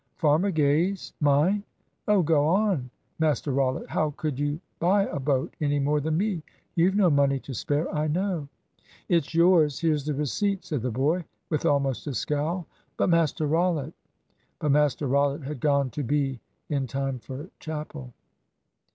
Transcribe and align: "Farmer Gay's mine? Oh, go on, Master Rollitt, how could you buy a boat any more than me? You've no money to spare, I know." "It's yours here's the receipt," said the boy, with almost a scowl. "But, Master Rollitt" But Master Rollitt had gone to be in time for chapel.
"Farmer 0.17 0.49
Gay's 0.49 1.13
mine? 1.21 1.61
Oh, 2.07 2.23
go 2.23 2.47
on, 2.47 2.89
Master 3.19 3.51
Rollitt, 3.51 3.87
how 3.87 4.09
could 4.17 4.39
you 4.39 4.59
buy 4.79 5.05
a 5.05 5.19
boat 5.19 5.53
any 5.61 5.77
more 5.77 6.01
than 6.01 6.17
me? 6.17 6.41
You've 6.73 6.95
no 6.95 7.11
money 7.11 7.39
to 7.41 7.53
spare, 7.53 7.87
I 7.93 8.07
know." 8.07 8.47
"It's 9.09 9.35
yours 9.35 9.79
here's 9.79 10.03
the 10.03 10.15
receipt," 10.15 10.65
said 10.65 10.81
the 10.81 10.89
boy, 10.89 11.25
with 11.51 11.67
almost 11.67 12.07
a 12.07 12.15
scowl. 12.15 12.65
"But, 12.97 13.09
Master 13.09 13.45
Rollitt" 13.45 13.93
But 14.59 14.71
Master 14.71 15.05
Rollitt 15.05 15.43
had 15.43 15.59
gone 15.59 15.91
to 15.91 16.01
be 16.01 16.39
in 16.67 16.87
time 16.87 17.19
for 17.19 17.51
chapel. 17.59 18.11